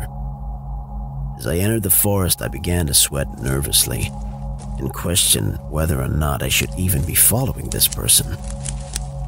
As 1.38 1.47
I 1.47 1.56
entered 1.56 1.82
the 1.82 1.90
forest, 1.90 2.42
I 2.42 2.49
began 2.49 2.87
to 2.87 2.94
sweat 2.94 3.40
nervously 3.40 4.11
and 4.78 4.92
question 4.92 5.54
whether 5.70 6.00
or 6.00 6.09
not 6.09 6.42
I 6.42 6.49
should 6.49 6.70
even 6.76 7.04
be 7.04 7.14
following 7.14 7.68
this 7.70 7.88
person. 7.88 8.32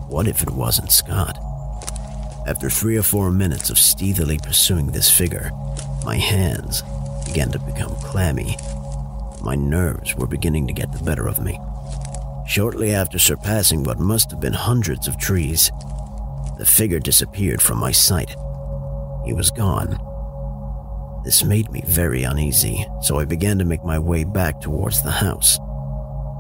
What 0.09 0.27
if 0.27 0.43
it 0.43 0.51
wasn't 0.51 0.93
Scott? 0.93 1.39
After 2.47 2.69
three 2.69 2.97
or 2.97 3.03
four 3.03 3.31
minutes 3.31 3.71
of 3.71 3.79
stealthily 3.79 4.39
pursuing 4.39 4.89
this 4.89 5.11
figure, 5.11 5.51
my 6.05 6.17
hands 6.17 6.83
began 7.25 7.51
to 7.53 7.59
become 7.59 7.95
clammy. 7.97 8.57
My 9.43 9.55
nerves 9.55 10.15
were 10.17 10.27
beginning 10.27 10.67
to 10.67 10.73
get 10.73 10.93
the 10.93 11.05
better 11.05 11.29
of 11.29 11.43
me. 11.43 11.59
Shortly 12.47 12.93
after 12.93 13.19
surpassing 13.19 13.85
what 13.85 13.99
must 13.99 14.31
have 14.31 14.41
been 14.41 14.53
hundreds 14.53 15.09
of 15.09 15.19
trees, 15.19 15.71
the 16.59 16.67
figure 16.67 16.99
disappeared 16.99 17.63
from 17.63 17.79
my 17.79 17.93
sight. 17.93 18.35
He 19.25 19.33
was 19.33 19.51
gone. 19.51 19.99
This 21.25 21.45
made 21.45 21.71
me 21.71 21.83
very 21.87 22.25
uneasy, 22.25 22.87
so 23.01 23.19
I 23.19 23.25
began 23.25 23.59
to 23.59 23.65
make 23.65 23.85
my 23.85 23.99
way 23.99 24.25
back 24.25 24.61
towards 24.61 25.03
the 25.03 25.11
house. 25.11 25.59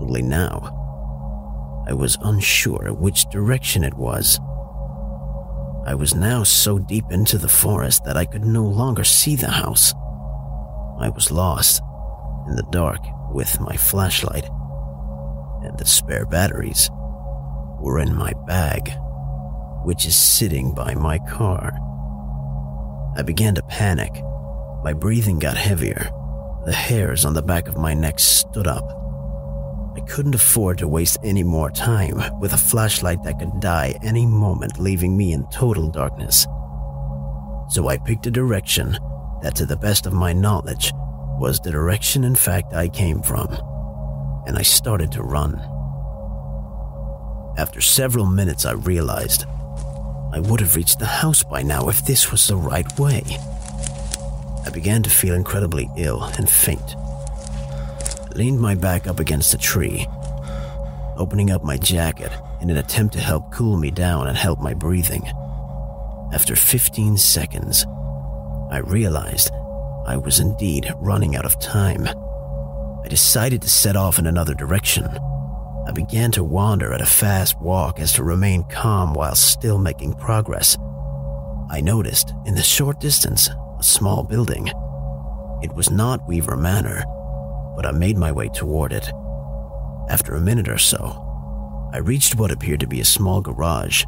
Only 0.00 0.22
now, 0.22 0.78
I 1.88 1.92
was 1.92 2.18
unsure 2.22 2.92
which 2.92 3.26
direction 3.26 3.84
it 3.84 3.94
was. 3.94 4.40
I 5.86 5.94
was 5.94 6.14
now 6.14 6.42
so 6.42 6.78
deep 6.78 7.04
into 7.10 7.38
the 7.38 7.48
forest 7.48 8.04
that 8.04 8.16
I 8.16 8.24
could 8.24 8.44
no 8.44 8.64
longer 8.64 9.04
see 9.04 9.36
the 9.36 9.50
house. 9.50 9.92
I 10.98 11.10
was 11.14 11.30
lost 11.30 11.82
in 12.48 12.56
the 12.56 12.66
dark 12.70 13.00
with 13.32 13.60
my 13.60 13.76
flashlight, 13.76 14.48
and 15.64 15.78
the 15.78 15.86
spare 15.86 16.26
batteries 16.26 16.90
were 17.80 17.98
in 17.98 18.14
my 18.14 18.32
bag, 18.46 18.92
which 19.84 20.06
is 20.06 20.16
sitting 20.16 20.72
by 20.74 20.94
my 20.94 21.18
car. 21.18 21.76
I 23.14 23.22
began 23.22 23.54
to 23.56 23.62
panic. 23.62 24.12
My 24.82 24.92
breathing 24.92 25.38
got 25.38 25.56
heavier. 25.56 26.10
The 26.64 26.72
hairs 26.72 27.24
on 27.24 27.34
the 27.34 27.42
back 27.42 27.68
of 27.68 27.76
my 27.76 27.92
neck 27.92 28.18
stood 28.18 28.66
up. 28.66 28.84
I 29.94 30.00
couldn't 30.00 30.34
afford 30.34 30.78
to 30.78 30.88
waste 30.88 31.18
any 31.22 31.42
more 31.42 31.70
time 31.70 32.40
with 32.40 32.54
a 32.54 32.58
flashlight 32.58 33.22
that 33.24 33.38
could 33.38 33.60
die 33.60 33.94
any 34.02 34.24
moment, 34.24 34.80
leaving 34.80 35.16
me 35.16 35.32
in 35.32 35.46
total 35.50 35.90
darkness. 35.90 36.46
So 37.68 37.88
I 37.88 37.98
picked 37.98 38.26
a 38.26 38.30
direction 38.30 38.96
that, 39.42 39.54
to 39.56 39.66
the 39.66 39.76
best 39.76 40.06
of 40.06 40.14
my 40.14 40.32
knowledge, 40.32 40.92
was 41.38 41.60
the 41.60 41.70
direction 41.70 42.24
in 42.24 42.34
fact 42.34 42.72
I 42.72 42.88
came 42.88 43.20
from, 43.20 43.48
and 44.46 44.56
I 44.56 44.62
started 44.62 45.12
to 45.12 45.22
run. 45.22 45.60
After 47.58 47.82
several 47.82 48.24
minutes, 48.24 48.64
I 48.64 48.72
realized 48.72 49.44
I 50.32 50.40
would 50.40 50.60
have 50.60 50.76
reached 50.76 50.98
the 50.98 51.06
house 51.06 51.42
by 51.42 51.62
now 51.62 51.88
if 51.90 52.06
this 52.06 52.30
was 52.30 52.46
the 52.46 52.56
right 52.56 52.98
way. 52.98 53.22
I 54.64 54.70
began 54.72 55.02
to 55.02 55.10
feel 55.10 55.34
incredibly 55.34 55.90
ill 55.96 56.24
and 56.38 56.48
faint. 56.48 56.96
I 56.96 58.28
leaned 58.34 58.58
my 58.58 58.74
back 58.74 59.06
up 59.06 59.20
against 59.20 59.52
a 59.52 59.58
tree, 59.58 60.06
opening 61.16 61.50
up 61.50 61.62
my 61.62 61.76
jacket 61.76 62.32
in 62.62 62.70
an 62.70 62.78
attempt 62.78 63.12
to 63.14 63.20
help 63.20 63.52
cool 63.52 63.76
me 63.76 63.90
down 63.90 64.26
and 64.26 64.36
help 64.36 64.58
my 64.58 64.72
breathing. 64.72 65.30
After 66.32 66.56
15 66.56 67.18
seconds, 67.18 67.84
I 68.70 68.78
realized 68.78 69.50
I 70.06 70.16
was 70.16 70.40
indeed 70.40 70.90
running 70.96 71.36
out 71.36 71.44
of 71.44 71.60
time. 71.60 72.08
I 73.04 73.08
decided 73.08 73.60
to 73.62 73.68
set 73.68 73.96
off 73.96 74.18
in 74.18 74.26
another 74.26 74.54
direction. 74.54 75.06
I 75.84 75.90
began 75.90 76.30
to 76.32 76.44
wander 76.44 76.92
at 76.92 77.00
a 77.00 77.06
fast 77.06 77.60
walk 77.60 77.98
as 77.98 78.12
to 78.12 78.22
remain 78.22 78.62
calm 78.64 79.14
while 79.14 79.34
still 79.34 79.78
making 79.78 80.14
progress. 80.14 80.78
I 81.70 81.80
noticed 81.80 82.34
in 82.46 82.54
the 82.54 82.62
short 82.62 83.00
distance 83.00 83.48
a 83.78 83.82
small 83.82 84.22
building. 84.22 84.68
It 85.60 85.74
was 85.74 85.90
not 85.90 86.26
Weaver 86.28 86.56
Manor, 86.56 87.04
but 87.74 87.84
I 87.84 87.90
made 87.90 88.16
my 88.16 88.30
way 88.30 88.48
toward 88.48 88.92
it. 88.92 89.10
After 90.08 90.34
a 90.34 90.40
minute 90.40 90.68
or 90.68 90.78
so, 90.78 91.18
I 91.92 91.98
reached 91.98 92.36
what 92.36 92.52
appeared 92.52 92.80
to 92.80 92.86
be 92.86 93.00
a 93.00 93.04
small 93.04 93.40
garage, 93.40 94.04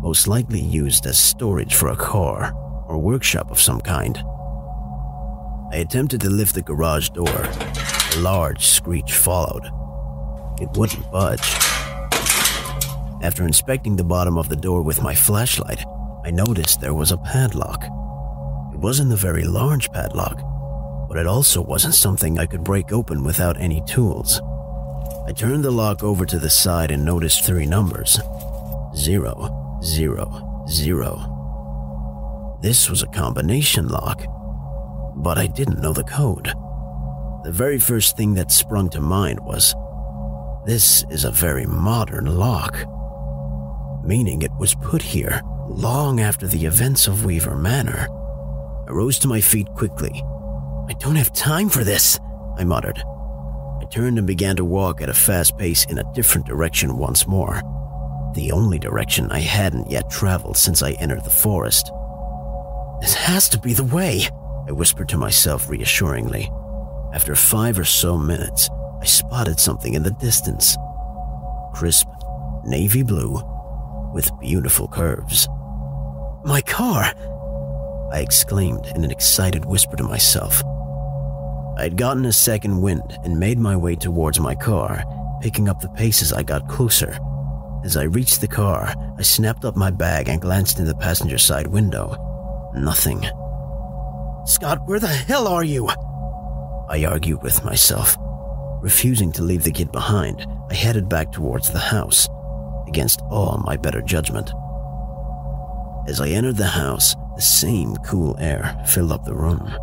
most 0.00 0.28
likely 0.28 0.60
used 0.60 1.04
as 1.06 1.18
storage 1.18 1.74
for 1.74 1.88
a 1.88 1.96
car 1.96 2.54
or 2.88 2.96
workshop 2.98 3.50
of 3.50 3.60
some 3.60 3.80
kind. 3.80 4.16
I 5.70 5.76
attempted 5.76 6.22
to 6.22 6.30
lift 6.30 6.54
the 6.54 6.62
garage 6.62 7.10
door. 7.10 7.28
A 7.28 8.20
large 8.20 8.66
screech 8.66 9.12
followed. 9.12 9.70
It 10.60 10.68
wouldn't 10.76 11.10
budge. 11.10 11.54
After 13.22 13.44
inspecting 13.44 13.96
the 13.96 14.04
bottom 14.04 14.38
of 14.38 14.48
the 14.48 14.56
door 14.56 14.82
with 14.82 15.02
my 15.02 15.14
flashlight, 15.14 15.84
I 16.24 16.30
noticed 16.30 16.80
there 16.80 16.94
was 16.94 17.12
a 17.12 17.16
padlock. 17.16 17.84
It 18.72 18.78
wasn't 18.78 19.12
a 19.12 19.16
very 19.16 19.44
large 19.44 19.90
padlock, 19.90 20.40
but 21.08 21.16
it 21.16 21.26
also 21.26 21.62
wasn't 21.62 21.94
something 21.94 22.38
I 22.38 22.46
could 22.46 22.64
break 22.64 22.92
open 22.92 23.24
without 23.24 23.60
any 23.60 23.82
tools. 23.86 24.40
I 25.26 25.32
turned 25.32 25.64
the 25.64 25.70
lock 25.70 26.02
over 26.02 26.26
to 26.26 26.38
the 26.38 26.50
side 26.50 26.90
and 26.90 27.04
noticed 27.04 27.44
three 27.44 27.66
numbers 27.66 28.20
zero, 28.96 29.80
zero, 29.82 30.64
zero. 30.68 31.34
This 32.62 32.90
was 32.90 33.02
a 33.02 33.08
combination 33.08 33.88
lock, 33.88 34.24
but 35.16 35.38
I 35.38 35.46
didn't 35.46 35.80
know 35.80 35.92
the 35.92 36.04
code. 36.04 36.46
The 37.44 37.52
very 37.52 37.78
first 37.78 38.16
thing 38.16 38.34
that 38.34 38.50
sprung 38.50 38.90
to 38.90 39.00
mind 39.00 39.40
was 39.40 39.74
this 40.68 41.02
is 41.08 41.24
a 41.24 41.30
very 41.30 41.64
modern 41.64 42.26
lock, 42.26 42.76
meaning 44.04 44.42
it 44.42 44.52
was 44.58 44.74
put 44.74 45.00
here 45.00 45.40
long 45.66 46.20
after 46.20 46.46
the 46.46 46.66
events 46.66 47.06
of 47.06 47.24
Weaver 47.24 47.56
Manor. 47.56 48.06
I 48.86 48.90
rose 48.90 49.18
to 49.20 49.28
my 49.28 49.40
feet 49.40 49.66
quickly. 49.68 50.22
I 50.86 50.92
don't 50.98 51.16
have 51.16 51.32
time 51.32 51.70
for 51.70 51.84
this, 51.84 52.20
I 52.58 52.64
muttered. 52.64 52.98
I 52.98 53.86
turned 53.90 54.18
and 54.18 54.26
began 54.26 54.56
to 54.56 54.64
walk 54.66 55.00
at 55.00 55.08
a 55.08 55.14
fast 55.14 55.56
pace 55.56 55.86
in 55.86 55.96
a 55.96 56.12
different 56.12 56.46
direction 56.46 56.98
once 56.98 57.26
more, 57.26 57.62
the 58.34 58.52
only 58.52 58.78
direction 58.78 59.32
I 59.32 59.40
hadn't 59.40 59.90
yet 59.90 60.10
traveled 60.10 60.58
since 60.58 60.82
I 60.82 60.92
entered 60.92 61.24
the 61.24 61.30
forest. 61.30 61.90
This 63.00 63.14
has 63.14 63.48
to 63.48 63.58
be 63.58 63.72
the 63.72 63.84
way, 63.84 64.28
I 64.68 64.72
whispered 64.72 65.08
to 65.08 65.16
myself 65.16 65.70
reassuringly. 65.70 66.52
After 67.14 67.34
five 67.34 67.78
or 67.78 67.86
so 67.86 68.18
minutes, 68.18 68.68
I 69.00 69.04
spotted 69.04 69.60
something 69.60 69.94
in 69.94 70.02
the 70.02 70.10
distance. 70.10 70.76
Crisp, 71.72 72.08
navy 72.64 73.02
blue, 73.02 73.40
with 74.12 74.30
beautiful 74.40 74.88
curves. 74.88 75.48
My 76.44 76.60
car! 76.62 77.12
I 78.12 78.20
exclaimed 78.20 78.86
in 78.94 79.04
an 79.04 79.10
excited 79.10 79.64
whisper 79.64 79.96
to 79.96 80.02
myself. 80.02 80.62
I 81.76 81.82
had 81.82 81.96
gotten 81.96 82.24
a 82.24 82.32
second 82.32 82.80
wind 82.80 83.18
and 83.22 83.38
made 83.38 83.58
my 83.58 83.76
way 83.76 83.94
towards 83.94 84.40
my 84.40 84.54
car, 84.54 85.04
picking 85.40 85.68
up 85.68 85.80
the 85.80 85.90
pace 85.90 86.22
as 86.22 86.32
I 86.32 86.42
got 86.42 86.68
closer. 86.68 87.18
As 87.84 87.96
I 87.96 88.04
reached 88.04 88.40
the 88.40 88.48
car, 88.48 88.94
I 89.16 89.22
snapped 89.22 89.64
up 89.64 89.76
my 89.76 89.90
bag 89.90 90.28
and 90.28 90.40
glanced 90.40 90.80
in 90.80 90.86
the 90.86 90.94
passenger 90.94 91.38
side 91.38 91.68
window. 91.68 92.16
Nothing. 92.74 93.22
Scott, 94.44 94.80
where 94.86 94.98
the 94.98 95.06
hell 95.06 95.46
are 95.46 95.62
you? 95.62 95.88
I 96.88 97.04
argued 97.06 97.42
with 97.42 97.64
myself. 97.64 98.16
Refusing 98.80 99.32
to 99.32 99.42
leave 99.42 99.64
the 99.64 99.72
kid 99.72 99.90
behind, 99.90 100.46
I 100.70 100.74
headed 100.74 101.08
back 101.08 101.32
towards 101.32 101.70
the 101.70 101.78
house, 101.78 102.28
against 102.86 103.20
all 103.22 103.62
my 103.64 103.76
better 103.76 104.00
judgment. 104.00 104.50
As 106.06 106.20
I 106.20 106.28
entered 106.28 106.56
the 106.56 106.66
house, 106.66 107.14
the 107.34 107.42
same 107.42 107.96
cool 107.96 108.36
air 108.38 108.80
filled 108.86 109.12
up 109.12 109.24
the 109.24 109.34
room. 109.34 109.74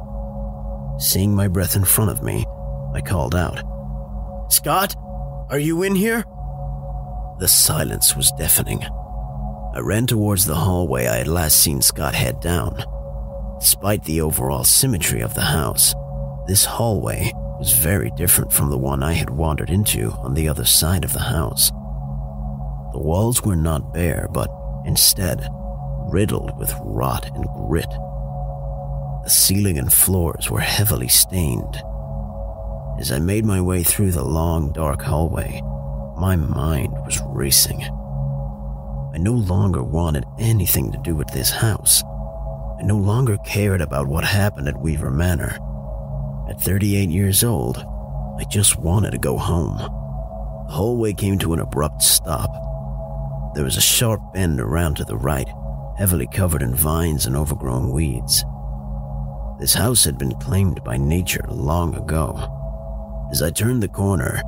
Seeing 0.97 1.35
my 1.35 1.47
breath 1.47 1.75
in 1.75 1.83
front 1.83 2.09
of 2.09 2.23
me, 2.23 2.45
I 2.93 3.01
called 3.01 3.35
out, 3.35 3.61
Scott, 4.49 4.95
are 5.49 5.59
you 5.59 5.83
in 5.83 5.93
here? 5.93 6.23
The 7.39 7.47
silence 7.49 8.15
was 8.15 8.31
deafening. 8.37 8.81
I 8.81 9.79
ran 9.81 10.07
towards 10.07 10.45
the 10.45 10.55
hallway 10.55 11.07
I 11.07 11.17
had 11.17 11.27
last 11.27 11.57
seen 11.57 11.81
Scott 11.81 12.15
head 12.15 12.39
down. 12.39 12.81
Despite 13.59 14.05
the 14.05 14.21
overall 14.21 14.63
symmetry 14.63 15.19
of 15.19 15.33
the 15.33 15.41
house, 15.41 15.93
this 16.47 16.63
hallway 16.63 17.33
was 17.57 17.73
very 17.73 18.11
different 18.11 18.51
from 18.51 18.69
the 18.69 18.77
one 18.77 19.01
I 19.01 19.13
had 19.13 19.29
wandered 19.29 19.69
into 19.69 20.11
on 20.11 20.33
the 20.33 20.47
other 20.47 20.65
side 20.65 21.03
of 21.03 21.13
the 21.13 21.19
house. 21.21 21.69
The 22.91 23.01
walls 23.01 23.41
were 23.41 23.55
not 23.55 23.93
bare, 23.93 24.27
but 24.31 24.49
instead 24.85 25.47
riddled 26.09 26.57
with 26.57 26.73
rot 26.81 27.25
and 27.35 27.45
grit. 27.67 27.89
The 29.23 29.29
ceiling 29.29 29.77
and 29.77 29.91
floors 29.91 30.49
were 30.49 30.59
heavily 30.59 31.07
stained. 31.07 31.81
As 32.99 33.11
I 33.11 33.19
made 33.19 33.43
my 33.43 33.59
way 33.59 33.83
through 33.83 34.11
the 34.11 34.23
long, 34.23 34.71
dark 34.71 35.01
hallway, 35.01 35.61
my 36.17 36.35
mind 36.35 36.93
was 37.05 37.19
racing. 37.27 37.81
I 37.81 39.17
no 39.17 39.33
longer 39.33 39.83
wanted 39.83 40.25
anything 40.39 40.91
to 40.91 40.97
do 40.99 41.15
with 41.15 41.27
this 41.29 41.49
house. 41.49 42.03
I 42.79 42.83
no 42.83 42.97
longer 42.97 43.37
cared 43.45 43.81
about 43.81 44.07
what 44.07 44.23
happened 44.23 44.67
at 44.67 44.79
Weaver 44.79 45.11
Manor. 45.11 45.57
At 46.47 46.61
38 46.61 47.09
years 47.09 47.43
old, 47.43 47.77
I 48.37 48.43
just 48.43 48.77
wanted 48.77 49.11
to 49.11 49.17
go 49.17 49.35
home. 49.37 49.77
The 49.77 50.73
hallway 50.73 51.13
came 51.13 51.39
to 51.39 51.53
an 51.53 51.59
abrupt 51.59 52.03
stop. 52.03 52.51
There 53.55 53.63
was 53.63 53.77
a 53.77 53.81
sharp 53.81 54.21
bend 54.33 54.59
around 54.59 54.97
to 54.97 55.05
the 55.05 55.17
right, 55.17 55.47
heavily 55.97 56.27
covered 56.27 56.61
in 56.61 56.75
vines 56.75 57.25
and 57.25 57.35
overgrown 57.35 57.91
weeds. 57.91 58.45
This 59.59 59.73
house 59.73 60.03
had 60.03 60.19
been 60.19 60.33
claimed 60.35 60.83
by 60.83 60.97
nature 60.97 61.45
long 61.47 61.95
ago. 61.95 63.27
As 63.31 63.41
I 63.41 63.49
turned 63.49 63.81
the 63.81 63.87
corner, 63.87 64.41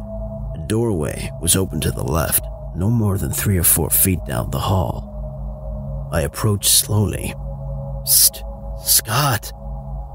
a 0.53 0.59
doorway 0.67 1.31
was 1.41 1.55
open 1.55 1.79
to 1.81 1.91
the 1.91 2.03
left, 2.03 2.45
no 2.75 2.91
more 2.91 3.17
than 3.17 3.31
three 3.31 3.57
or 3.57 3.63
four 3.63 3.89
feet 3.89 4.23
down 4.25 4.51
the 4.51 4.59
hall. 4.59 6.09
I 6.11 6.21
approached 6.21 6.69
slowly. 6.69 7.33
Scott, 8.05 9.51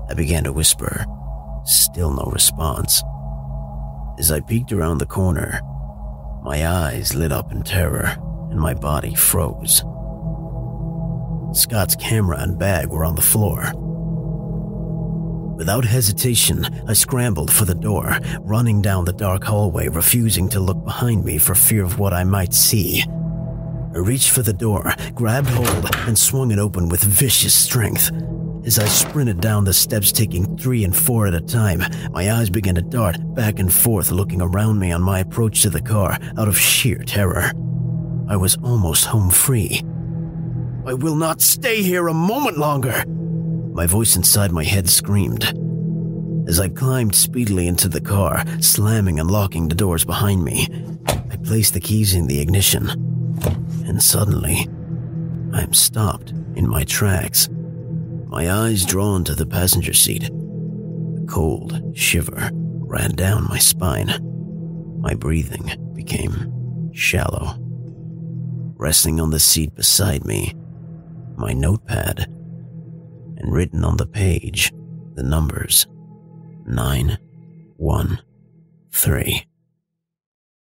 I 0.09 0.15
began 0.15 0.45
to 0.45 0.53
whisper. 0.53 1.07
Still 1.65 2.13
no 2.13 2.25
response. 2.33 3.03
As 4.19 4.33
I 4.33 4.41
peeked 4.41 4.73
around 4.73 4.99
the 4.99 5.07
corner, 5.07 5.61
my 6.43 6.67
eyes 6.67 7.15
lit 7.15 7.33
up 7.33 7.53
in 7.53 7.63
terror 7.63 8.17
and 8.51 8.61
my 8.61 8.75
body 8.75 9.15
froze. 9.15 9.85
Scott's 11.53 11.97
camera 11.97 12.39
and 12.41 12.59
bag 12.59 12.89
were 12.89 13.05
on 13.05 13.15
the 13.15 13.23
floor. 13.23 13.73
Without 15.57 15.85
hesitation, 15.85 16.67
I 16.89 16.95
scrambled 16.95 17.53
for 17.53 17.65
the 17.65 17.75
door, 17.75 18.19
running 18.41 18.83
down 18.83 19.05
the 19.05 19.13
dark 19.13 19.45
hallway, 19.45 19.89
refusing 19.89 20.49
to 20.49 20.61
look 20.61 20.83
behind 20.85 21.25
me 21.25 21.39
for 21.39 21.55
fear 21.55 21.85
of 21.85 21.99
what 21.99 22.13
I 22.13 22.25
might 22.25 22.53
see. 22.53 23.05
I 23.95 23.99
reached 23.99 24.31
for 24.31 24.43
the 24.43 24.53
door, 24.53 24.93
grabbed 25.15 25.51
hold, 25.51 25.95
and 26.09 26.19
swung 26.19 26.51
it 26.51 26.59
open 26.59 26.89
with 26.89 27.05
vicious 27.05 27.55
strength. 27.55 28.11
As 28.65 28.79
I 28.79 28.85
sprinted 28.87 29.41
down 29.41 29.65
the 29.65 29.73
steps, 29.73 30.13
taking 30.13 30.57
three 30.57 30.85
and 30.85 30.95
four 30.95 31.27
at 31.27 31.35
a 31.35 31.41
time, 31.41 31.83
my 32.13 32.31
eyes 32.31 32.49
began 32.49 32.77
to 32.77 32.83
dart 32.83 33.17
back 33.35 33.59
and 33.59 33.73
forth, 33.73 34.13
looking 34.13 34.41
around 34.41 34.79
me 34.79 34.93
on 34.93 35.03
my 35.03 35.19
approach 35.19 35.63
to 35.63 35.71
the 35.71 35.83
car 35.83 36.17
out 36.39 36.47
of 36.47 36.57
sheer 36.57 36.99
terror. 36.99 37.51
I 38.29 38.37
was 38.37 38.57
almost 38.63 39.07
home 39.07 39.31
free. 39.31 39.83
I 40.87 40.95
will 40.95 41.17
not 41.17 41.41
stay 41.41 41.83
here 41.83 42.07
a 42.07 42.15
moment 42.15 42.57
longer! 42.57 43.05
My 43.73 43.87
voice 43.87 44.15
inside 44.15 44.53
my 44.53 44.63
head 44.63 44.89
screamed. 44.89 45.43
As 46.47 46.61
I 46.61 46.69
climbed 46.69 47.17
speedily 47.17 47.67
into 47.67 47.89
the 47.89 48.01
car, 48.01 48.45
slamming 48.61 49.19
and 49.19 49.29
locking 49.29 49.69
the 49.69 49.75
doors 49.75 50.05
behind 50.05 50.45
me, 50.45 50.69
I 51.07 51.37
placed 51.43 51.75
the 51.75 51.81
keys 51.81 52.15
in 52.15 52.29
the 52.29 52.41
ignition. 52.41 52.89
And 53.89 54.01
suddenly, 54.01 54.69
I 55.53 55.63
am 55.63 55.75
stopped 55.75 56.31
in 56.55 56.69
my 56.69 56.85
tracks, 56.85 57.49
my 58.33 58.51
eyes 58.51 58.87
drawn 58.87 59.23
to 59.23 59.35
the 59.35 59.45
passenger 59.45 59.93
seat. 59.93 60.25
A 60.25 61.27
cold 61.27 61.95
shiver 61.95 62.49
ran 62.55 63.11
down 63.11 63.47
my 63.47 63.59
spine. 63.59 64.09
My 65.03 65.13
breathing 65.13 65.71
became 65.93 66.91
shallow. 66.95 67.57
Resting 68.79 69.21
on 69.21 69.29
the 69.29 69.39
seat 69.39 69.75
beside 69.75 70.25
me, 70.25 70.55
my 71.37 71.53
notepad 71.53 72.21
and 73.37 73.53
written 73.53 73.85
on 73.85 73.99
the 73.99 74.07
page 74.07 74.73
the 75.15 75.23
numbers 75.23 75.87
nine, 76.65 77.19
one, 77.77 78.19
three. 78.93 79.45